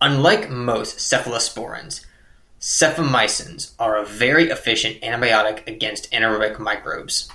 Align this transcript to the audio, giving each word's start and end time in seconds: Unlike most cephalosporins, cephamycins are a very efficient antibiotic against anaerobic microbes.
Unlike 0.00 0.48
most 0.48 0.96
cephalosporins, 0.96 2.06
cephamycins 2.58 3.74
are 3.78 3.94
a 3.98 4.06
very 4.06 4.48
efficient 4.48 5.02
antibiotic 5.02 5.66
against 5.68 6.10
anaerobic 6.12 6.58
microbes. 6.58 7.30